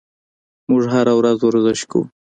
موږ 0.69 0.83
هره 0.93 1.13
ورځ 1.19 1.37
ورزش 1.41 1.79
کوو. 1.91 2.03